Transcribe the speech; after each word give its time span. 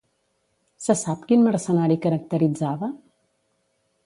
Se 0.85 0.95
sap 1.01 1.27
quin 1.31 1.45
mercenari 1.49 1.99
caracteritzava? 2.07 2.91